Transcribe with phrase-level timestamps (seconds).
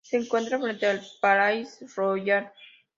[0.03, 2.51] Se encuentra frente al "Palais Royal".